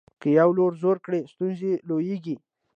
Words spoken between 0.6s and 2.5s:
زور کړي ستونزه لویېږي.